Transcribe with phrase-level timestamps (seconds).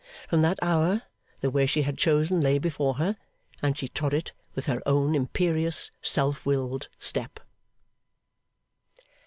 [0.29, 1.03] From that hour
[1.41, 3.17] the way she had chosen lay before her,
[3.61, 7.39] and she trod it with her own imperious self willed step.